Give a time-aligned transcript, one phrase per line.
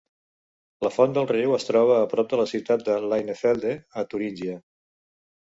[0.85, 4.59] La font del riu es troba a prop de la ciutat de Leinefelde a Turíngia.